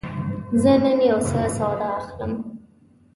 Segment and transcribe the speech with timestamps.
[0.61, 2.33] زه نن یوڅه سودا اخلم.